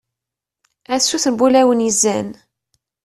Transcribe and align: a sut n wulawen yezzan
a 0.93 0.95
sut 1.05 1.25
n 1.29 1.35
wulawen 1.41 1.85
yezzan 1.85 2.29